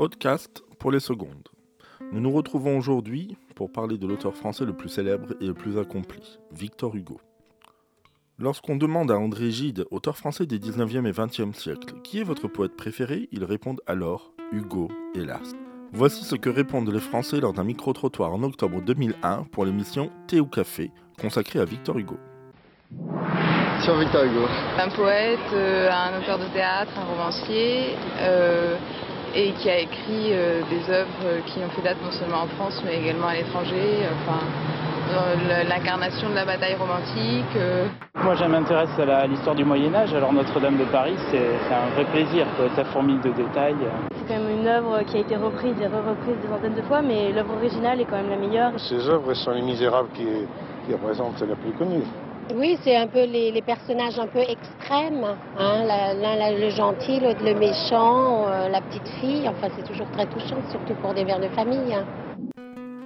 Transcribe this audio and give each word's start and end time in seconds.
podcast 0.00 0.62
pour 0.78 0.90
les 0.90 0.98
secondes. 0.98 1.46
Nous 2.10 2.20
nous 2.20 2.32
retrouvons 2.32 2.78
aujourd'hui 2.78 3.36
pour 3.54 3.70
parler 3.70 3.98
de 3.98 4.06
l'auteur 4.06 4.34
français 4.34 4.64
le 4.64 4.72
plus 4.72 4.88
célèbre 4.88 5.34
et 5.42 5.46
le 5.46 5.52
plus 5.52 5.76
accompli, 5.76 6.38
Victor 6.52 6.96
Hugo. 6.96 7.20
Lorsqu'on 8.38 8.76
demande 8.76 9.10
à 9.10 9.18
André 9.18 9.50
Gide, 9.50 9.84
auteur 9.90 10.16
français 10.16 10.46
des 10.46 10.58
19e 10.58 11.06
et 11.06 11.12
20e 11.12 11.52
siècles, 11.52 12.00
qui 12.02 12.18
est 12.18 12.24
votre 12.24 12.48
poète 12.48 12.76
préféré, 12.76 13.28
ils 13.30 13.44
répondent 13.44 13.82
alors 13.86 14.32
Hugo, 14.52 14.88
hélas. 15.14 15.52
Voici 15.92 16.24
ce 16.24 16.34
que 16.34 16.48
répondent 16.48 16.90
les 16.90 16.98
Français 16.98 17.38
lors 17.38 17.52
d'un 17.52 17.64
micro-trottoir 17.64 18.32
en 18.32 18.42
octobre 18.42 18.80
2001 18.80 19.42
pour 19.52 19.66
l'émission 19.66 20.10
Thé 20.28 20.40
ou 20.40 20.46
Café, 20.46 20.92
consacrée 21.20 21.60
à 21.60 21.66
Victor 21.66 21.98
Hugo. 21.98 22.16
Sur 23.82 23.96
Victor 23.96 24.24
Hugo. 24.24 24.46
Un 24.78 24.88
poète, 24.90 25.38
euh, 25.54 25.90
un 25.90 26.20
auteur 26.20 26.38
de 26.38 26.46
théâtre, 26.52 26.92
un 26.98 27.04
romancier, 27.04 27.94
euh, 28.18 28.69
et 29.34 29.52
qui 29.52 29.68
a 29.70 29.78
écrit 29.78 30.32
euh, 30.32 30.60
des 30.70 30.92
œuvres 30.92 31.42
qui 31.46 31.58
ont 31.60 31.68
fait 31.70 31.82
date 31.82 31.98
non 32.02 32.12
seulement 32.12 32.42
en 32.42 32.48
France 32.56 32.82
mais 32.84 32.98
également 32.98 33.28
à 33.28 33.34
l'étranger. 33.34 34.06
Enfin, 34.22 34.40
dans 35.10 35.68
l'incarnation 35.68 36.30
de 36.30 36.34
la 36.36 36.44
bataille 36.44 36.76
romantique. 36.76 37.56
euh. 37.56 37.86
Moi, 38.22 38.34
je 38.36 38.44
m'intéresse 38.44 38.90
à 38.98 39.26
l'histoire 39.26 39.56
du 39.56 39.64
Moyen 39.64 39.92
Âge. 39.92 40.14
Alors 40.14 40.32
Notre-Dame 40.32 40.76
de 40.76 40.84
Paris, 40.84 41.16
c'est 41.32 41.74
un 41.74 41.88
vrai 41.94 42.04
plaisir. 42.12 42.46
Ça 42.76 42.84
fourmille 42.84 43.18
de 43.18 43.30
détails. 43.30 43.74
C'est 44.14 44.28
quand 44.34 44.40
même 44.40 44.60
une 44.60 44.68
œuvre 44.68 45.02
qui 45.02 45.16
a 45.16 45.20
été 45.20 45.34
reprise 45.36 45.74
et 45.80 45.86
re-reprise 45.86 46.36
des 46.42 46.48
centaines 46.48 46.74
de 46.74 46.82
fois, 46.82 47.02
mais 47.02 47.32
l'œuvre 47.32 47.54
originale 47.54 48.00
est 48.00 48.04
quand 48.04 48.18
même 48.18 48.30
la 48.30 48.36
meilleure. 48.36 48.72
Ces 48.76 49.08
œuvres 49.08 49.34
sont 49.34 49.50
les 49.50 49.62
Misérables 49.62 50.10
qui, 50.14 50.26
qui 50.86 50.92
représentent 50.92 51.40
la 51.40 51.56
plus 51.56 51.72
connue. 51.72 52.02
Oui, 52.54 52.76
c'est 52.82 52.96
un 52.96 53.06
peu 53.06 53.24
les, 53.24 53.62
personnages 53.62 54.18
un 54.18 54.26
peu 54.26 54.40
extrêmes. 54.40 55.24
Hein, 55.58 55.84
le 56.58 56.70
gentil, 56.70 57.20
l'autre 57.20 57.44
le 57.44 57.54
méchant, 57.54 58.46
euh, 58.48 58.68
la 58.68 58.80
petite 58.80 59.08
fille. 59.20 59.48
Enfin, 59.48 59.68
c'est 59.76 59.86
toujours 59.86 60.10
très 60.12 60.26
touchant, 60.26 60.58
surtout 60.70 60.94
pour 61.00 61.14
des 61.14 61.24
mères 61.24 61.40
de 61.40 61.48
famille. 61.48 61.94
hein. 61.94 62.04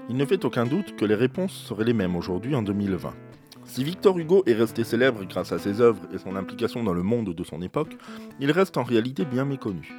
Il 0.09 0.17
ne 0.17 0.25
fait 0.25 0.45
aucun 0.45 0.67
doute 0.67 0.97
que 0.97 1.05
les 1.05 1.15
réponses 1.15 1.53
seraient 1.53 1.85
les 1.85 1.93
mêmes 1.93 2.17
aujourd'hui 2.17 2.55
en 2.55 2.63
2020. 2.63 3.13
Si 3.65 3.83
Victor 3.83 4.19
Hugo 4.19 4.43
est 4.47 4.53
resté 4.55 4.85
célèbre 4.85 5.25
grâce 5.25 5.53
à 5.53 5.59
ses 5.59 5.81
œuvres 5.81 6.03
et 6.13 6.19
son 6.19 6.37
implication 6.37 6.83
dans 6.83 6.93
le 6.93 7.03
monde 7.03 7.35
de 7.35 7.45
son 7.45 7.63
époque, 7.63 7.97
il 8.41 8.51
reste 8.51 8.77
en 8.77 8.83
réalité 8.83 9.25
bien 9.25 9.45
méconnu. 9.45 9.93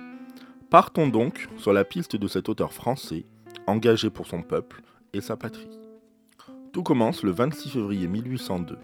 Partons 0.69 1.07
donc 1.07 1.47
sur 1.57 1.73
la 1.73 1.83
piste 1.83 2.16
de 2.16 2.27
cet 2.27 2.49
auteur 2.49 2.73
français, 2.73 3.25
engagé 3.67 4.09
pour 4.09 4.27
son 4.27 4.41
peuple 4.41 4.81
et 5.13 5.21
sa 5.21 5.35
patrie. 5.35 5.69
Tout 6.71 6.83
commence 6.83 7.23
le 7.23 7.31
26 7.31 7.69
février 7.69 8.07
1802. 8.07 8.77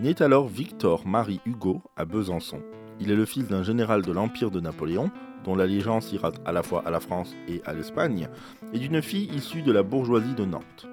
Naît 0.00 0.22
alors 0.22 0.48
Victor 0.48 1.06
Marie 1.06 1.40
Hugo 1.44 1.82
à 1.96 2.04
Besançon. 2.04 2.60
Il 2.98 3.10
est 3.10 3.16
le 3.16 3.26
fils 3.26 3.46
d'un 3.46 3.62
général 3.62 4.02
de 4.02 4.10
l'Empire 4.10 4.50
de 4.50 4.58
Napoléon, 4.58 5.10
dont 5.44 5.54
l'allégeance 5.54 6.12
ira 6.12 6.32
à 6.44 6.52
la 6.52 6.62
fois 6.62 6.82
à 6.86 6.90
la 6.90 6.98
France 6.98 7.34
et 7.46 7.60
à 7.66 7.74
l'Espagne, 7.74 8.28
et 8.72 8.78
d'une 8.78 9.02
fille 9.02 9.30
issue 9.34 9.62
de 9.62 9.70
la 9.70 9.82
bourgeoisie 9.82 10.34
de 10.34 10.44
Nantes. 10.44 10.88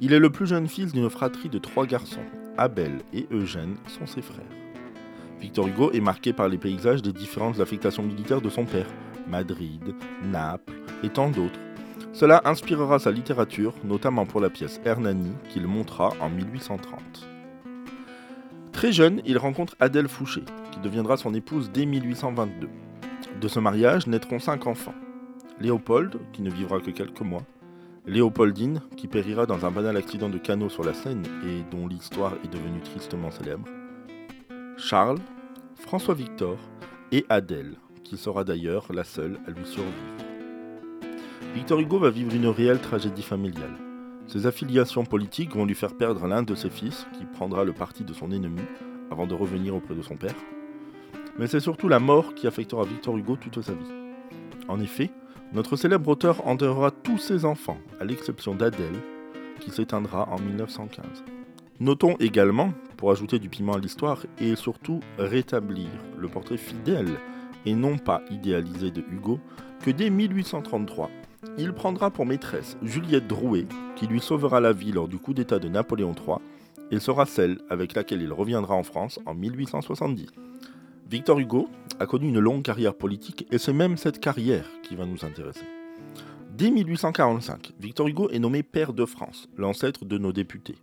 Il 0.00 0.12
est 0.12 0.20
le 0.20 0.30
plus 0.30 0.46
jeune 0.46 0.68
fils 0.68 0.92
d'une 0.92 1.10
fratrie 1.10 1.48
de 1.48 1.58
trois 1.58 1.84
garçons. 1.84 2.24
Abel 2.56 3.00
et 3.12 3.26
Eugène 3.32 3.76
sont 3.86 4.06
ses 4.06 4.22
frères. 4.22 4.44
Victor 5.40 5.66
Hugo 5.66 5.90
est 5.92 6.00
marqué 6.00 6.32
par 6.32 6.48
les 6.48 6.58
paysages 6.58 7.02
des 7.02 7.12
différentes 7.12 7.60
affectations 7.60 8.02
militaires 8.02 8.40
de 8.40 8.50
son 8.50 8.64
père, 8.64 8.86
Madrid, 9.26 9.94
Naples 10.24 10.74
et 11.02 11.08
tant 11.08 11.30
d'autres. 11.30 11.60
Cela 12.12 12.40
inspirera 12.44 12.98
sa 12.98 13.10
littérature, 13.10 13.74
notamment 13.84 14.26
pour 14.26 14.40
la 14.40 14.50
pièce 14.50 14.80
Hernani 14.84 15.32
qu'il 15.50 15.66
montra 15.66 16.12
en 16.20 16.30
1830. 16.30 17.28
Très 18.78 18.92
jeune, 18.92 19.22
il 19.26 19.38
rencontre 19.38 19.74
Adèle 19.80 20.06
Fouché, 20.06 20.44
qui 20.70 20.78
deviendra 20.78 21.16
son 21.16 21.34
épouse 21.34 21.72
dès 21.74 21.84
1822. 21.84 22.68
De 23.40 23.48
ce 23.48 23.58
mariage 23.58 24.06
naîtront 24.06 24.38
cinq 24.38 24.68
enfants. 24.68 24.94
Léopold, 25.58 26.20
qui 26.32 26.42
ne 26.42 26.50
vivra 26.52 26.78
que 26.78 26.92
quelques 26.92 27.22
mois, 27.22 27.42
Léopoldine, 28.06 28.80
qui 28.96 29.08
périra 29.08 29.46
dans 29.46 29.66
un 29.66 29.72
banal 29.72 29.96
accident 29.96 30.28
de 30.28 30.38
canot 30.38 30.68
sur 30.68 30.84
la 30.84 30.94
Seine 30.94 31.24
et 31.44 31.64
dont 31.74 31.88
l'histoire 31.88 32.34
est 32.44 32.52
devenue 32.52 32.78
tristement 32.78 33.32
célèbre, 33.32 33.66
Charles, 34.76 35.18
François 35.74 36.14
Victor 36.14 36.56
et 37.10 37.26
Adèle, 37.28 37.74
qui 38.04 38.16
sera 38.16 38.44
d'ailleurs 38.44 38.92
la 38.94 39.02
seule 39.02 39.40
à 39.48 39.50
lui 39.50 39.66
survivre. 39.66 39.92
Victor 41.52 41.80
Hugo 41.80 41.98
va 41.98 42.10
vivre 42.10 42.32
une 42.32 42.46
réelle 42.46 42.78
tragédie 42.78 43.24
familiale. 43.24 43.87
Ses 44.28 44.46
affiliations 44.46 45.06
politiques 45.06 45.54
vont 45.54 45.64
lui 45.64 45.74
faire 45.74 45.96
perdre 45.96 46.26
l'un 46.26 46.42
de 46.42 46.54
ses 46.54 46.68
fils, 46.68 47.06
qui 47.18 47.24
prendra 47.24 47.64
le 47.64 47.72
parti 47.72 48.04
de 48.04 48.12
son 48.12 48.30
ennemi, 48.30 48.60
avant 49.10 49.26
de 49.26 49.34
revenir 49.34 49.74
auprès 49.74 49.94
de 49.94 50.02
son 50.02 50.16
père. 50.16 50.34
Mais 51.38 51.46
c'est 51.46 51.60
surtout 51.60 51.88
la 51.88 51.98
mort 51.98 52.34
qui 52.34 52.46
affectera 52.46 52.84
Victor 52.84 53.16
Hugo 53.16 53.36
toute 53.36 53.62
sa 53.62 53.72
vie. 53.72 53.90
En 54.68 54.80
effet, 54.80 55.10
notre 55.54 55.76
célèbre 55.76 56.10
auteur 56.10 56.46
enterrera 56.46 56.90
tous 56.90 57.16
ses 57.16 57.46
enfants, 57.46 57.78
à 58.00 58.04
l'exception 58.04 58.54
d'Adèle, 58.54 59.00
qui 59.60 59.70
s'éteindra 59.70 60.28
en 60.28 60.38
1915. 60.38 61.24
Notons 61.80 62.16
également, 62.20 62.74
pour 62.98 63.10
ajouter 63.10 63.38
du 63.38 63.48
piment 63.48 63.74
à 63.74 63.78
l'histoire 63.78 64.26
et 64.38 64.56
surtout 64.56 65.00
rétablir 65.16 65.88
le 66.18 66.28
portrait 66.28 66.58
fidèle 66.58 67.18
et 67.64 67.74
non 67.74 67.96
pas 67.96 68.20
idéalisé 68.30 68.90
de 68.90 69.02
Hugo, 69.10 69.40
que 69.80 69.90
dès 69.90 70.10
1833, 70.10 71.08
il 71.56 71.72
prendra 71.72 72.10
pour 72.10 72.26
maîtresse 72.26 72.76
Juliette 72.82 73.26
Drouet, 73.26 73.66
qui 73.96 74.06
lui 74.06 74.20
sauvera 74.20 74.60
la 74.60 74.72
vie 74.72 74.92
lors 74.92 75.08
du 75.08 75.18
coup 75.18 75.34
d'État 75.34 75.58
de 75.58 75.68
Napoléon 75.68 76.14
III, 76.14 76.38
et 76.90 76.98
sera 76.98 77.26
celle 77.26 77.58
avec 77.70 77.94
laquelle 77.94 78.22
il 78.22 78.32
reviendra 78.32 78.74
en 78.74 78.82
France 78.82 79.18
en 79.26 79.34
1870. 79.34 80.26
Victor 81.08 81.38
Hugo 81.38 81.68
a 82.00 82.06
connu 82.06 82.28
une 82.28 82.40
longue 82.40 82.62
carrière 82.62 82.94
politique 82.94 83.46
et 83.50 83.58
c'est 83.58 83.72
même 83.72 83.96
cette 83.96 84.20
carrière 84.20 84.66
qui 84.82 84.94
va 84.94 85.06
nous 85.06 85.24
intéresser. 85.24 85.64
Dès 86.50 86.70
1845, 86.70 87.72
Victor 87.78 88.08
Hugo 88.08 88.28
est 88.30 88.38
nommé 88.38 88.62
père 88.62 88.92
de 88.92 89.04
France, 89.04 89.48
l'ancêtre 89.56 90.04
de 90.04 90.18
nos 90.18 90.32
députés. 90.32 90.76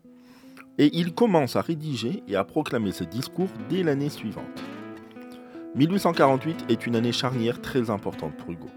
Et 0.77 0.89
il 0.93 1.13
commence 1.13 1.55
à 1.55 1.61
rédiger 1.61 2.23
et 2.27 2.35
à 2.35 2.43
proclamer 2.43 2.91
ses 2.91 3.05
discours 3.05 3.49
dès 3.69 3.83
l'année 3.83 4.09
suivante. 4.09 4.63
1848 5.75 6.65
est 6.69 6.87
une 6.87 6.95
année 6.95 7.11
charnière 7.11 7.61
très 7.61 7.89
importante 7.89 8.35
pour 8.37 8.51
Hugo. 8.51 8.67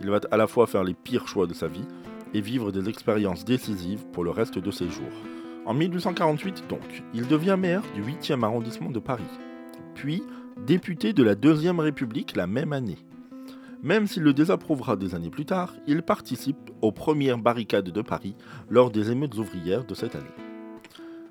Il 0.00 0.10
va 0.10 0.20
à 0.30 0.36
la 0.36 0.46
fois 0.46 0.66
faire 0.66 0.84
les 0.84 0.94
pires 0.94 1.28
choix 1.28 1.46
de 1.46 1.54
sa 1.54 1.68
vie 1.68 1.86
et 2.34 2.40
vivre 2.40 2.72
des 2.72 2.88
expériences 2.88 3.44
décisives 3.44 4.06
pour 4.12 4.24
le 4.24 4.30
reste 4.30 4.58
de 4.58 4.70
ses 4.70 4.88
jours. 4.88 5.04
En 5.66 5.74
1848 5.74 6.64
donc, 6.68 7.02
il 7.12 7.26
devient 7.26 7.56
maire 7.58 7.82
du 7.94 8.02
8e 8.02 8.42
arrondissement 8.42 8.90
de 8.90 8.98
Paris, 8.98 9.22
puis 9.94 10.22
député 10.66 11.12
de 11.12 11.22
la 11.22 11.34
Deuxième 11.34 11.80
République 11.80 12.36
la 12.36 12.46
même 12.46 12.72
année. 12.72 12.98
Même 13.82 14.06
s'il 14.06 14.22
le 14.22 14.34
désapprouvera 14.34 14.96
des 14.96 15.14
années 15.14 15.30
plus 15.30 15.46
tard, 15.46 15.74
il 15.86 16.02
participe 16.02 16.70
aux 16.82 16.92
premières 16.92 17.38
barricades 17.38 17.90
de 17.90 18.02
Paris 18.02 18.36
lors 18.68 18.90
des 18.90 19.10
émeutes 19.10 19.36
ouvrières 19.36 19.84
de 19.84 19.94
cette 19.94 20.14
année. 20.14 20.26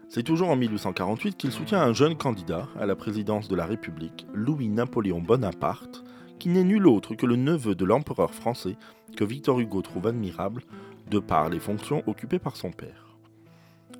C'est 0.07 0.24
toujours 0.24 0.50
en 0.50 0.56
1848 0.56 1.38
qu'il 1.38 1.51
soutient 1.51 1.81
un 1.81 1.94
jeune 1.94 2.16
candidat 2.16 2.68
à 2.80 2.88
la 2.88 2.96
présidence 2.96 3.47
de 3.47 3.56
la 3.56 3.68
République, 3.68 4.25
Louis-Napoléon 4.34 5.22
Bonaparte, 5.22 6.03
qui 6.39 6.50
n'est 6.50 6.63
nul 6.63 6.88
autre 6.88 7.16
que 7.16 7.25
le 7.25 7.35
neveu 7.35 7.75
de 7.75 7.85
l'empereur 7.85 8.33
français 8.33 8.77
que 9.16 9.23
Victor 9.23 9.59
Hugo 9.59 9.81
trouve 9.81 10.07
admirable 10.07 10.63
de 11.09 11.19
par 11.19 11.50
les 11.50 11.59
fonctions 11.59 12.03
occupées 12.07 12.39
par 12.39 12.55
son 12.55 12.72
père. 12.72 13.17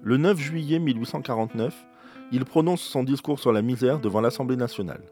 Le 0.02 0.18
9 0.18 0.40
juillet 0.40 0.80
1849, 0.80 1.76
il 2.32 2.46
prononce 2.46 2.82
son 2.82 3.04
discours 3.04 3.40
sur 3.40 3.52
la 3.52 3.62
misère 3.62 4.00
devant 4.00 4.22
l'Assemblée 4.22 4.56
nationale. 4.56 5.04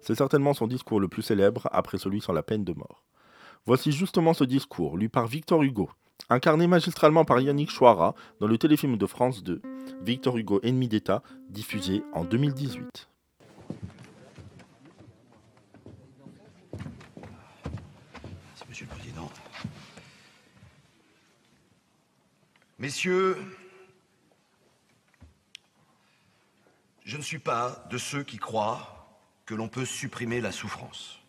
C'est 0.00 0.14
certainement 0.14 0.52
son 0.52 0.66
discours 0.66 1.00
le 1.00 1.08
plus 1.08 1.22
célèbre 1.22 1.68
après 1.72 1.98
celui 1.98 2.20
sur 2.20 2.32
la 2.32 2.42
peine 2.42 2.64
de 2.64 2.74
mort. 2.74 3.02
Voici 3.64 3.92
justement 3.92 4.34
ce 4.34 4.44
discours, 4.44 4.96
lu 4.96 5.08
par 5.08 5.26
Victor 5.26 5.62
Hugo, 5.62 5.88
incarné 6.28 6.66
magistralement 6.66 7.24
par 7.24 7.40
Yannick 7.40 7.70
Chouara 7.70 8.14
dans 8.40 8.46
le 8.46 8.58
téléfilm 8.58 8.96
de 8.96 9.06
France 9.06 9.42
2, 9.42 9.62
Victor 10.02 10.36
Hugo 10.36 10.60
Ennemi 10.62 10.88
d'État, 10.88 11.22
diffusé 11.50 12.02
en 12.12 12.24
2018. 12.24 13.08
Monsieur 18.76 18.88
le 18.90 18.98
Président. 18.98 19.32
Messieurs, 22.78 23.38
je 27.02 27.16
ne 27.16 27.22
suis 27.22 27.38
pas 27.38 27.86
de 27.88 27.96
ceux 27.96 28.22
qui 28.22 28.36
croient 28.36 29.18
que 29.46 29.54
l'on 29.54 29.68
peut 29.68 29.86
supprimer 29.86 30.42
la 30.42 30.52
souffrance. 30.52 31.20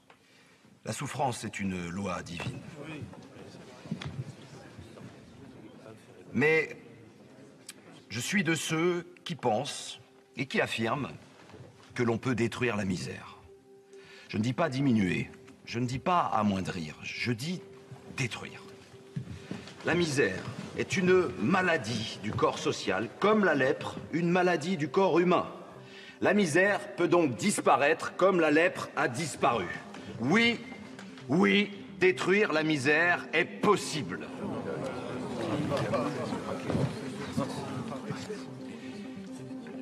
La 0.83 0.91
souffrance 0.91 1.45
est 1.45 1.61
une 1.61 1.87
loi 1.87 2.21
divine. 2.21 2.59
Mais 6.33 6.75
je 8.09 8.19
suis 8.19 8.43
de 8.43 8.55
ceux 8.55 9.07
qui 9.23 9.35
pensent 9.35 10.01
et 10.35 10.47
qui 10.47 10.59
affirment 10.59 11.13
que 11.95 12.03
l'on 12.03 12.17
peut 12.17 12.35
détruire 12.35 12.75
la 12.75 12.83
misère. 12.83 13.37
Je 14.27 14.35
ne 14.35 14.43
dis 14.43 14.51
pas 14.51 14.67
diminuer, 14.67 15.31
je 15.67 15.79
ne 15.79 15.85
dis 15.85 15.99
pas 15.99 16.21
amoindrir, 16.21 16.95
je 17.03 17.31
dis 17.33 17.61
détruire. 18.15 18.63
La 19.85 19.93
misère 19.93 20.41
est 20.77 20.95
une 20.95 21.27
maladie 21.39 22.19
du 22.23 22.31
corps 22.31 22.57
social, 22.57 23.09
comme 23.19 23.43
la 23.43 23.53
lèpre, 23.53 23.97
une 24.13 24.29
maladie 24.29 24.77
du 24.77 24.87
corps 24.87 25.19
humain. 25.19 25.45
La 26.21 26.33
misère 26.33 26.79
peut 26.95 27.09
donc 27.09 27.35
disparaître 27.35 28.15
comme 28.15 28.39
la 28.39 28.49
lèpre 28.49 28.89
a 28.95 29.09
disparu. 29.09 29.67
Oui, 30.21 30.59
oui, 31.27 31.69
détruire 31.99 32.53
la 32.53 32.63
misère 32.63 33.27
est 33.33 33.45
possible. 33.45 34.21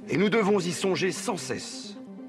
Et 0.10 0.18
nous 0.18 0.30
devons 0.30 0.60
y 0.60 0.72
songer 0.72 1.12
sans 1.12 1.38
cesse, 1.38 1.85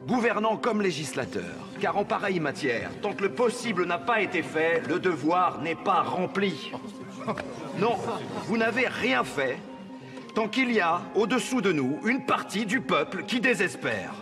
gouvernants 0.07 0.57
comme 0.57 0.83
législateurs, 0.83 1.43
car 1.81 1.97
en 1.97 2.05
pareille 2.05 2.41
matière, 2.41 2.91
tant 3.03 3.13
que 3.13 3.25
le 3.25 3.33
possible 3.33 3.87
n'a 3.87 3.99
pas 3.99 4.21
été 4.21 4.43
fait, 4.43 4.83
le 4.89 4.99
devoir 4.99 5.61
n'est 5.61 5.75
pas 5.75 6.03
rempli. 6.03 6.73
Non, 7.79 7.97
vous 8.45 8.57
n'avez 8.57 8.87
rien 8.87 9.25
fait 9.25 9.59
tant 10.37 10.49
qu'il 10.49 10.71
y 10.71 10.81
a, 10.81 11.01
au-dessous 11.15 11.63
de 11.63 11.73
nous, 11.73 11.99
une 12.05 12.27
partie 12.27 12.67
du 12.67 12.83
peuple 12.83 13.25
qui 13.27 13.41
désespère. 13.41 14.13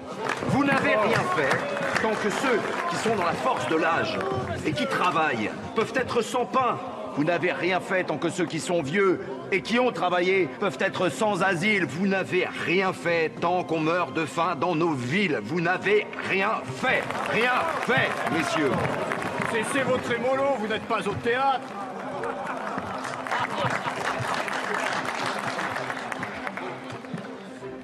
Vous 0.47 0.65
n'avez 0.65 0.95
rien 0.95 1.21
fait 1.37 2.01
tant 2.01 2.13
que 2.13 2.31
ceux 2.31 2.61
qui 2.89 2.97
sont 2.97 3.17
dans 3.17 3.25
la 3.25 3.33
force 3.33 3.69
de 3.69 3.75
l'âge 3.75 4.17
et 4.65 4.71
qui 4.71 4.87
travaillent 4.87 5.51
peuvent 5.75 5.93
être 5.97 6.23
sans 6.23 6.47
pain. 6.47 6.79
Vous 7.17 7.25
n'avez 7.25 7.53
rien 7.53 7.81
fait 7.81 8.05
tant 8.05 8.19
que 8.19 8.29
ceux 8.29 8.47
qui 8.47 8.59
sont 8.59 8.83
vieux 8.83 9.21
et 9.53 9.61
qui 9.61 9.79
ont 9.79 9.93
travaillé 9.93 10.49
peuvent 10.59 10.79
être 10.81 11.09
sans 11.11 11.43
asile. 11.43 11.85
Vous 11.85 12.09
n'avez 12.09 12.47
rien 12.67 12.93
fait 12.93 13.31
tant 13.41 13.63
qu'on 13.63 13.81
meurt 13.81 14.13
de 14.15 14.25
faim 14.25 14.57
dans 14.61 14.75
nos 14.75 14.93
villes. 14.93 15.41
Vous 15.45 15.61
n'avez 15.61 16.07
rien 16.29 16.61
fait. 16.77 17.03
Rien 17.31 17.53
fait, 17.83 18.11
messieurs. 18.37 18.73
Cessez 19.53 19.85
votre 19.85 20.11
émolo, 20.11 20.43
vous 20.59 20.67
n'êtes 20.67 20.83
pas 20.83 21.07
au 21.07 21.15
théâtre. 21.15 21.69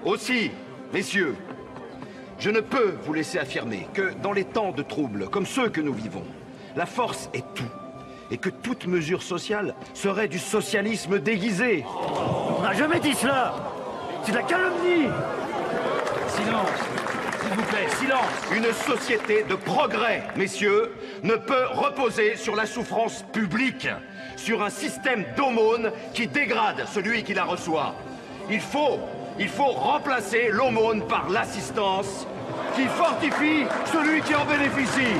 Aussi, 0.04 0.50
messieurs, 0.92 1.36
je 2.38 2.50
ne 2.50 2.60
peux 2.60 2.96
vous 3.04 3.12
laisser 3.12 3.38
affirmer 3.38 3.86
que 3.92 4.12
dans 4.22 4.32
les 4.32 4.44
temps 4.44 4.72
de 4.72 4.82
troubles 4.82 5.28
comme 5.28 5.46
ceux 5.46 5.68
que 5.68 5.80
nous 5.80 5.92
vivons, 5.92 6.24
la 6.74 6.86
force 6.86 7.30
est 7.34 7.44
tout. 7.54 7.70
Et 8.30 8.38
que 8.38 8.48
toute 8.48 8.86
mesure 8.86 9.22
sociale 9.22 9.74
serait 9.94 10.28
du 10.28 10.38
socialisme 10.38 11.18
déguisé. 11.18 11.84
On 12.58 12.62
n'a 12.62 12.72
jamais 12.72 13.00
dit 13.00 13.14
cela 13.14 13.54
C'est 14.24 14.32
de 14.32 14.36
la 14.36 14.42
calomnie 14.42 15.08
Silence 16.28 16.68
S'il 17.40 17.56
vous 17.56 17.62
plaît, 17.64 17.88
silence 17.98 18.54
Une 18.54 18.72
société 18.72 19.44
de 19.48 19.54
progrès, 19.54 20.22
messieurs, 20.36 20.92
ne 21.22 21.34
peut 21.34 21.66
reposer 21.72 22.36
sur 22.36 22.54
la 22.54 22.66
souffrance 22.66 23.24
publique, 23.32 23.88
sur 24.36 24.62
un 24.62 24.70
système 24.70 25.24
d'aumône 25.36 25.90
qui 26.14 26.26
dégrade 26.26 26.86
celui 26.92 27.24
qui 27.24 27.34
la 27.34 27.44
reçoit. 27.44 27.94
Il 28.48 28.60
faut 28.60 29.00
il 29.40 29.48
faut 29.48 29.72
remplacer 29.72 30.50
l'aumône 30.50 31.02
par 31.06 31.30
l'assistance 31.30 32.26
qui 32.76 32.84
fortifie 32.86 33.64
celui 33.90 34.20
qui 34.20 34.34
en 34.34 34.44
bénéficie. 34.44 35.16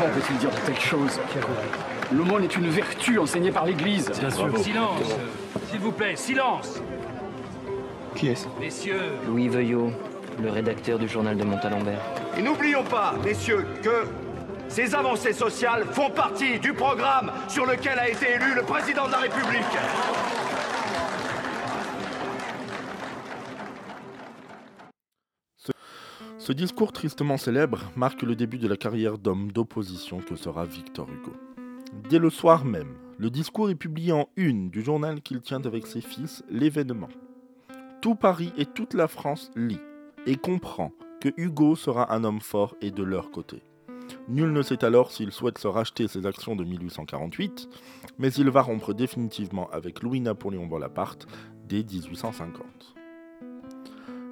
Comment 0.00 0.14
peut-il 0.14 0.38
dire 0.38 0.50
de 0.50 0.56
telles 0.66 0.80
choses 0.80 1.20
L'aumône 2.10 2.44
est 2.44 2.56
une 2.56 2.70
vertu 2.70 3.18
enseignée 3.18 3.52
par 3.52 3.66
l'Église. 3.66 4.10
Silence 4.62 5.18
S'il 5.70 5.80
vous 5.80 5.92
plaît, 5.92 6.16
silence 6.16 6.80
Qui 8.16 8.28
est-ce? 8.28 8.46
Messieurs 8.58 9.12
Louis 9.26 9.48
Veuillot, 9.48 9.92
le 10.42 10.50
rédacteur 10.50 10.98
du 10.98 11.06
journal 11.06 11.36
de 11.36 11.44
Montalembert. 11.44 12.00
Et 12.38 12.40
n'oublions 12.40 12.84
pas, 12.84 13.14
messieurs, 13.22 13.66
que 13.82 14.06
ces 14.68 14.94
avancées 14.94 15.34
sociales 15.34 15.84
font 15.92 16.08
partie 16.08 16.58
du 16.58 16.72
programme 16.72 17.30
sur 17.48 17.66
lequel 17.66 17.98
a 17.98 18.08
été 18.08 18.36
élu 18.36 18.54
le 18.54 18.62
président 18.62 19.06
de 19.06 19.12
la 19.12 19.18
République. 19.18 19.60
Ce, 26.50 26.54
discours 26.56 26.90
tristement 26.90 27.36
célèbre 27.36 27.92
marque 27.94 28.22
le 28.22 28.34
début 28.34 28.58
de 28.58 28.66
la 28.66 28.76
carrière 28.76 29.18
d'homme 29.18 29.52
d'opposition 29.52 30.18
que 30.18 30.34
sera 30.34 30.64
Victor 30.64 31.06
Hugo. 31.08 31.32
Dès 32.08 32.18
le 32.18 32.28
soir 32.28 32.64
même, 32.64 32.96
le 33.18 33.30
discours 33.30 33.70
est 33.70 33.76
publié 33.76 34.10
en 34.10 34.26
une 34.34 34.68
du 34.68 34.82
journal 34.82 35.20
qu'il 35.22 35.42
tient 35.42 35.64
avec 35.64 35.86
ses 35.86 36.00
fils, 36.00 36.42
L'événement. 36.50 37.08
Tout 38.02 38.16
Paris 38.16 38.52
et 38.58 38.66
toute 38.66 38.94
la 38.94 39.06
France 39.06 39.52
lit 39.54 39.78
et 40.26 40.34
comprend 40.34 40.90
que 41.20 41.28
Hugo 41.36 41.76
sera 41.76 42.12
un 42.12 42.24
homme 42.24 42.40
fort 42.40 42.74
et 42.80 42.90
de 42.90 43.04
leur 43.04 43.30
côté. 43.30 43.62
Nul 44.26 44.52
ne 44.52 44.62
sait 44.62 44.84
alors 44.84 45.12
s'il 45.12 45.30
souhaite 45.30 45.58
se 45.58 45.68
racheter 45.68 46.08
ses 46.08 46.26
actions 46.26 46.56
de 46.56 46.64
1848, 46.64 47.68
mais 48.18 48.32
il 48.32 48.50
va 48.50 48.62
rompre 48.62 48.92
définitivement 48.92 49.70
avec 49.70 50.02
Louis-Napoléon 50.02 50.66
Bonaparte 50.66 51.28
dès 51.68 51.84
1850. 51.84 52.99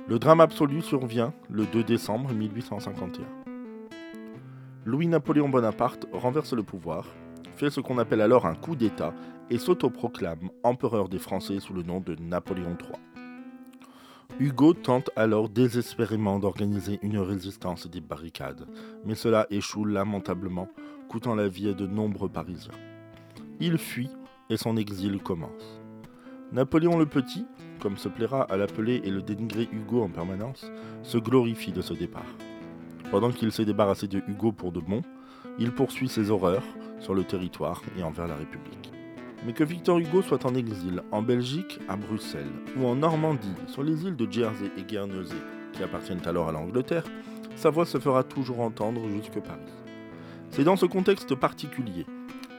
Le 0.08 0.18
drame 0.18 0.40
absolu 0.40 0.80
survient 0.80 1.34
le 1.50 1.66
2 1.66 1.84
décembre 1.84 2.32
1851. 2.32 3.26
Louis-Napoléon 4.86 5.50
Bonaparte 5.50 6.06
renverse 6.14 6.54
le 6.54 6.62
pouvoir, 6.62 7.04
fait 7.56 7.68
ce 7.68 7.80
qu'on 7.80 7.98
appelle 7.98 8.22
alors 8.22 8.46
un 8.46 8.54
coup 8.54 8.74
d'État 8.74 9.12
et 9.50 9.58
s'autoproclame 9.58 10.48
empereur 10.62 11.10
des 11.10 11.18
Français 11.18 11.60
sous 11.60 11.74
le 11.74 11.82
nom 11.82 12.00
de 12.00 12.14
Napoléon 12.14 12.74
III. 12.80 12.98
Hugo 14.40 14.72
tente 14.72 15.10
alors 15.14 15.50
désespérément 15.50 16.38
d'organiser 16.38 16.98
une 17.02 17.18
résistance 17.18 17.86
des 17.86 18.00
barricades, 18.00 18.66
mais 19.04 19.14
cela 19.14 19.46
échoue 19.50 19.84
lamentablement, 19.84 20.68
coûtant 21.10 21.34
la 21.34 21.48
vie 21.48 21.68
à 21.68 21.74
de 21.74 21.86
nombreux 21.86 22.30
Parisiens. 22.30 22.72
Il 23.60 23.76
fuit 23.76 24.10
et 24.48 24.56
son 24.56 24.78
exil 24.78 25.18
commence. 25.18 25.82
Napoléon 26.50 26.98
le 26.98 27.04
Petit, 27.04 27.44
comme 27.78 27.96
se 27.96 28.08
plaira 28.08 28.42
à 28.42 28.56
l'appeler 28.56 29.00
et 29.04 29.10
le 29.10 29.22
dénigrer 29.22 29.68
Hugo 29.72 30.02
en 30.02 30.08
permanence, 30.08 30.70
se 31.02 31.18
glorifie 31.18 31.72
de 31.72 31.82
ce 31.82 31.94
départ. 31.94 32.26
Pendant 33.10 33.30
qu'il 33.30 33.52
s'est 33.52 33.64
débarrassé 33.64 34.06
de 34.06 34.22
Hugo 34.28 34.52
pour 34.52 34.72
de 34.72 34.80
bon, 34.80 35.02
il 35.58 35.72
poursuit 35.72 36.08
ses 36.08 36.30
horreurs 36.30 36.64
sur 37.00 37.14
le 37.14 37.24
territoire 37.24 37.82
et 37.98 38.02
envers 38.02 38.26
la 38.26 38.36
République. 38.36 38.92
Mais 39.46 39.52
que 39.52 39.64
Victor 39.64 39.98
Hugo 39.98 40.22
soit 40.22 40.44
en 40.44 40.54
exil 40.54 41.02
en 41.12 41.22
Belgique, 41.22 41.78
à 41.88 41.96
Bruxelles, 41.96 42.50
ou 42.76 42.86
en 42.86 42.96
Normandie, 42.96 43.54
sur 43.66 43.82
les 43.82 44.04
îles 44.04 44.16
de 44.16 44.30
Jersey 44.30 44.70
et 44.76 44.82
Guernesey, 44.82 45.36
qui 45.72 45.82
appartiennent 45.82 46.26
alors 46.26 46.48
à 46.48 46.52
l'Angleterre, 46.52 47.04
sa 47.56 47.70
voix 47.70 47.86
se 47.86 47.98
fera 47.98 48.24
toujours 48.24 48.60
entendre 48.60 49.08
jusque 49.08 49.40
Paris. 49.40 49.60
C'est 50.50 50.64
dans 50.64 50.76
ce 50.76 50.86
contexte 50.86 51.34
particulier 51.34 52.06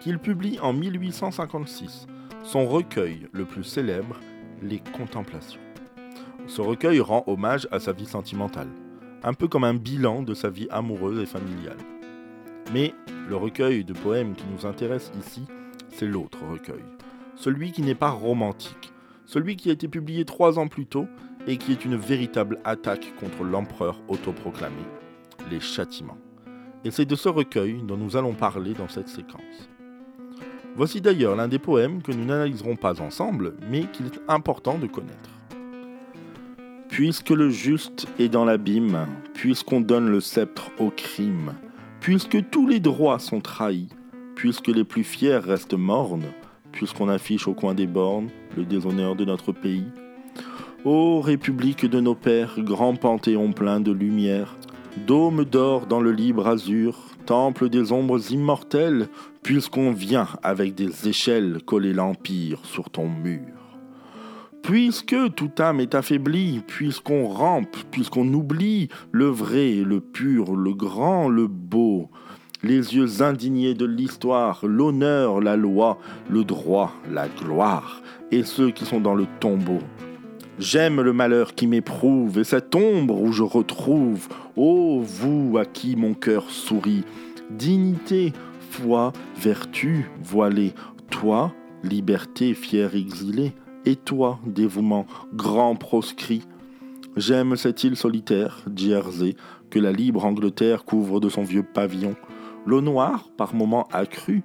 qu'il 0.01 0.19
publie 0.19 0.59
en 0.61 0.73
1856 0.73 2.07
son 2.43 2.65
recueil 2.65 3.27
le 3.31 3.45
plus 3.45 3.63
célèbre, 3.63 4.15
Les 4.61 4.81
Contemplations. 4.97 5.61
Ce 6.47 6.61
recueil 6.61 6.99
rend 6.99 7.23
hommage 7.27 7.67
à 7.71 7.79
sa 7.79 7.91
vie 7.91 8.05
sentimentale, 8.05 8.69
un 9.23 9.33
peu 9.33 9.47
comme 9.47 9.63
un 9.63 9.73
bilan 9.73 10.23
de 10.23 10.33
sa 10.33 10.49
vie 10.49 10.67
amoureuse 10.69 11.21
et 11.21 11.25
familiale. 11.25 11.77
Mais 12.73 12.93
le 13.27 13.35
recueil 13.35 13.83
de 13.83 13.93
poèmes 13.93 14.35
qui 14.35 14.45
nous 14.51 14.65
intéresse 14.65 15.11
ici 15.19 15.45
c'est 15.99 16.07
l'autre 16.07 16.39
recueil. 16.49 16.83
Celui 17.35 17.71
qui 17.71 17.81
n'est 17.81 17.95
pas 17.95 18.09
romantique. 18.09 18.93
Celui 19.25 19.55
qui 19.55 19.69
a 19.69 19.73
été 19.73 19.87
publié 19.87 20.25
trois 20.25 20.57
ans 20.57 20.67
plus 20.67 20.85
tôt 20.85 21.07
et 21.47 21.57
qui 21.57 21.71
est 21.71 21.85
une 21.85 21.95
véritable 21.95 22.59
attaque 22.63 23.13
contre 23.19 23.43
l'empereur 23.43 23.99
autoproclamé, 24.07 24.81
les 25.49 25.59
châtiments. 25.59 26.17
Et 26.85 26.91
c'est 26.91 27.05
de 27.05 27.15
ce 27.15 27.29
recueil 27.29 27.81
dont 27.83 27.97
nous 27.97 28.15
allons 28.15 28.33
parler 28.33 28.73
dans 28.73 28.87
cette 28.87 29.09
séquence. 29.09 29.69
Voici 30.79 31.01
d'ailleurs 31.01 31.35
l'un 31.35 31.49
des 31.49 31.59
poèmes 31.59 32.01
que 32.01 32.13
nous 32.13 32.23
n'analyserons 32.23 32.77
pas 32.77 33.01
ensemble, 33.01 33.53
mais 33.69 33.83
qu'il 33.91 34.05
est 34.05 34.21
important 34.29 34.77
de 34.77 34.87
connaître. 34.87 35.29
Puisque 36.87 37.31
le 37.31 37.49
juste 37.49 38.07
est 38.17 38.29
dans 38.29 38.45
l'abîme, 38.45 39.05
puisqu'on 39.33 39.81
donne 39.81 40.07
le 40.07 40.21
sceptre 40.21 40.71
au 40.79 40.89
crime, 40.89 41.53
puisque 41.99 42.49
tous 42.49 42.65
les 42.65 42.79
droits 42.79 43.19
sont 43.19 43.41
trahis, 43.41 43.89
puisque 44.35 44.69
les 44.69 44.85
plus 44.85 45.03
fiers 45.03 45.39
restent 45.39 45.73
mornes, 45.73 46.31
puisqu'on 46.71 47.09
affiche 47.09 47.49
au 47.49 47.53
coin 47.53 47.73
des 47.73 47.85
bornes 47.85 48.29
le 48.55 48.63
déshonneur 48.63 49.17
de 49.17 49.25
notre 49.25 49.51
pays. 49.51 49.87
Ô 50.85 51.19
République 51.19 51.87
de 51.87 51.99
nos 51.99 52.15
pères, 52.15 52.55
grand 52.57 52.95
panthéon 52.95 53.51
plein 53.51 53.81
de 53.81 53.91
lumière, 53.91 54.55
dôme 55.05 55.43
d'or 55.43 55.87
dans 55.87 55.99
le 55.99 56.13
libre 56.13 56.47
azur, 56.47 57.09
temple 57.29 57.69
des 57.69 57.91
ombres 57.91 58.31
immortelles, 58.31 59.07
puisqu'on 59.43 59.91
vient 59.91 60.27
avec 60.41 60.73
des 60.73 61.07
échelles 61.07 61.59
coller 61.63 61.93
l'empire 61.93 62.61
sur 62.63 62.89
ton 62.89 63.07
mur. 63.07 63.53
Puisque 64.63 65.15
toute 65.35 65.59
âme 65.59 65.79
est 65.79 65.93
affaiblie, 65.93 66.63
puisqu'on 66.65 67.27
rampe, 67.27 67.77
puisqu'on 67.91 68.33
oublie 68.33 68.89
le 69.11 69.27
vrai, 69.27 69.75
le 69.85 70.01
pur, 70.01 70.55
le 70.55 70.73
grand, 70.73 71.29
le 71.29 71.45
beau, 71.45 72.09
les 72.63 72.95
yeux 72.95 73.21
indignés 73.21 73.75
de 73.75 73.85
l'histoire, 73.85 74.65
l'honneur, 74.65 75.39
la 75.39 75.55
loi, 75.55 75.99
le 76.31 76.43
droit, 76.43 76.95
la 77.11 77.27
gloire, 77.27 78.01
et 78.31 78.41
ceux 78.41 78.71
qui 78.71 78.85
sont 78.85 79.01
dans 79.01 79.13
le 79.13 79.27
tombeau. 79.39 79.81
J'aime 80.59 80.99
le 80.99 81.13
malheur 81.13 81.55
qui 81.55 81.67
m'éprouve, 81.67 82.39
et 82.39 82.43
cette 82.43 82.75
ombre 82.75 83.21
où 83.21 83.31
je 83.31 83.43
retrouve, 83.43 84.27
ô 84.57 84.99
vous 84.99 85.57
à 85.57 85.63
qui 85.63 85.95
mon 85.95 86.13
cœur 86.13 86.49
sourit, 86.49 87.05
dignité, 87.49 88.33
foi, 88.69 89.13
vertu 89.37 90.09
voilée, 90.21 90.73
toi, 91.09 91.53
liberté 91.81 92.53
fière 92.53 92.93
exilée, 92.93 93.53
et 93.85 93.95
toi, 93.95 94.37
dévouement, 94.45 95.05
grand 95.33 95.75
proscrit, 95.75 96.43
J'aime 97.15 97.55
cette 97.55 97.83
île 97.83 97.95
solitaire, 97.95 98.63
Jersey, 98.75 99.35
que 99.69 99.79
la 99.79 99.91
libre 99.91 100.25
Angleterre 100.25 100.85
couvre 100.85 101.19
de 101.19 101.27
son 101.27 101.43
vieux 101.43 101.63
pavillon. 101.63 102.15
L'eau 102.65 102.81
noire, 102.81 103.29
par 103.35 103.55
moments 103.55 103.87
accrue, 103.91 104.43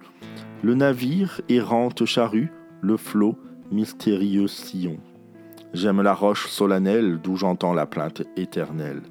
le 0.63 0.75
navire 0.75 1.41
errante 1.49 2.05
charrue, 2.05 2.53
le 2.81 2.97
flot, 2.97 3.37
mystérieux 3.71 4.47
sillon. 4.47 4.99
J'aime 5.75 6.03
la 6.03 6.15
roche 6.15 6.47
solennelle 6.47 7.19
d'où 7.21 7.35
j'entends 7.35 7.75
la 7.75 7.87
plainte 7.87 8.23
éternelle. 8.37 9.03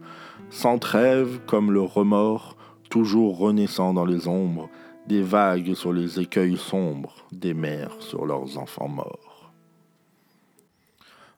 Sans 0.50 0.80
trêve 0.80 1.42
comme 1.46 1.74
le 1.74 1.82
remords, 1.82 2.56
toujours 2.90 3.38
renaissant 3.38 3.94
dans 3.94 4.06
les 4.06 4.30
ombres, 4.30 4.70
des 5.06 5.22
vagues 5.22 5.74
sur 5.74 5.92
les 5.92 6.22
écueils 6.22 6.56
sombres, 6.56 7.28
des 7.34 7.54
mers 7.54 7.98
sur 8.00 8.26
leurs 8.26 8.58
enfants 8.58 8.88
morts. 8.88 9.52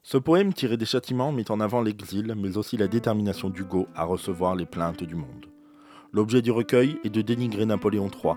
Ce 0.04 0.16
poème 0.16 0.52
tiré 0.52 0.76
des 0.76 0.84
châtiments 0.84 1.32
met 1.32 1.50
en 1.50 1.58
avant 1.58 1.82
l'exil, 1.82 2.32
mais 2.36 2.56
aussi 2.56 2.76
la 2.76 2.86
détermination 2.86 3.50
d'Hugo 3.50 3.88
à 3.96 4.04
recevoir 4.04 4.54
les 4.54 4.66
plaintes 4.66 5.02
du 5.02 5.16
monde. 5.16 5.46
L'objet 6.12 6.40
du 6.40 6.52
recueil 6.52 6.98
est 7.02 7.10
de 7.10 7.20
dénigrer 7.20 7.66
Napoléon 7.66 8.08
III, 8.08 8.34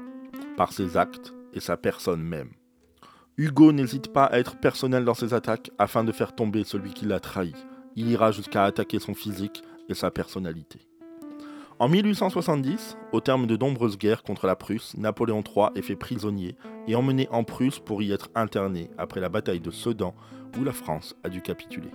par 0.58 0.74
ses 0.74 0.98
actes 0.98 1.36
et 1.54 1.60
sa 1.60 1.78
personne 1.78 2.24
même. 2.24 2.50
Hugo 3.40 3.72
n'hésite 3.72 4.12
pas 4.12 4.26
à 4.26 4.38
être 4.38 4.58
personnel 4.58 5.06
dans 5.06 5.14
ses 5.14 5.34
attaques 5.34 5.72
afin 5.78 6.04
de 6.04 6.12
faire 6.12 6.36
tomber 6.36 6.66
celui 6.66 6.92
qui 6.92 7.06
l'a 7.06 7.22
trahi. 7.22 7.54
Il 7.96 8.12
ira 8.12 8.34
jusqu'à 8.34 8.66
attaquer 8.66 9.00
son 9.00 9.14
physique 9.14 9.64
et 9.88 9.94
sa 9.94 10.12
personnalité. 10.12 10.82
En 11.80 11.88
1870, 11.88 12.98
au 13.14 13.22
terme 13.22 13.48
de 13.48 13.56
nombreuses 13.56 13.98
guerres 13.98 14.24
contre 14.24 14.46
la 14.46 14.58
Prusse, 14.58 14.98
Napoléon 14.98 15.42
III 15.42 15.68
est 15.76 15.82
fait 15.84 15.96
prisonnier 15.96 16.58
et 16.90 16.96
emmené 16.96 17.30
en 17.32 17.46
Prusse 17.46 17.80
pour 17.80 18.02
y 18.02 18.12
être 18.12 18.28
interné 18.36 18.92
après 18.98 19.22
la 19.22 19.30
bataille 19.30 19.62
de 19.62 19.72
Sedan 19.72 20.14
où 20.60 20.66
la 20.66 20.74
France 20.74 21.16
a 21.24 21.30
dû 21.30 21.42
capituler. 21.42 21.92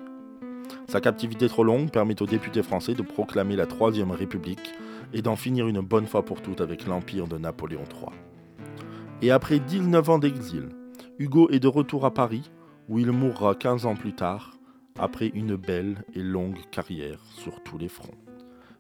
Sa 0.88 1.02
captivité 1.02 1.50
trop 1.50 1.62
longue 1.62 1.90
permet 1.90 2.22
aux 2.22 2.26
députés 2.26 2.62
français 2.62 2.94
de 2.94 3.02
proclamer 3.02 3.56
la 3.56 3.66
Troisième 3.66 4.12
République 4.12 4.72
et 5.12 5.20
d'en 5.20 5.36
finir 5.36 5.68
une 5.68 5.82
bonne 5.82 6.06
fois 6.06 6.24
pour 6.24 6.40
toutes 6.40 6.62
avec 6.62 6.86
l'empire 6.86 7.28
de 7.28 7.36
Napoléon 7.36 7.84
III. 7.84 8.16
Et 9.20 9.30
après 9.30 9.58
19 9.58 10.08
ans 10.08 10.18
d'exil, 10.18 10.70
Hugo 11.18 11.49
est 11.50 11.61
de 11.61 11.68
retour 11.68 12.04
à 12.04 12.12
Paris, 12.12 12.50
où 12.88 12.99
il 12.99 13.12
mourra 13.12 13.54
15 13.54 13.87
ans 13.87 13.94
plus 13.94 14.14
tard, 14.14 14.59
après 14.99 15.28
une 15.28 15.54
belle 15.54 16.04
et 16.12 16.23
longue 16.23 16.59
carrière 16.73 17.21
sur 17.30 17.62
tous 17.62 17.78
les 17.78 17.88
fronts. 17.88 18.18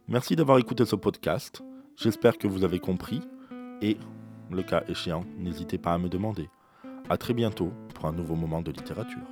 Merci 0.08 0.34
d'avoir 0.34 0.58
écouté 0.58 0.84
ce 0.84 0.96
podcast, 0.96 1.62
j'espère 1.96 2.36
que 2.36 2.48
vous 2.48 2.64
avez 2.64 2.80
compris, 2.80 3.20
et, 3.82 3.98
le 4.50 4.62
cas 4.64 4.82
échéant, 4.88 5.24
n'hésitez 5.38 5.78
pas 5.78 5.94
à 5.94 5.98
me 5.98 6.08
demander. 6.08 6.50
A 7.08 7.16
très 7.16 7.34
bientôt 7.34 7.72
pour 7.94 8.06
un 8.06 8.12
nouveau 8.12 8.34
moment 8.34 8.62
de 8.62 8.72
littérature. 8.72 9.28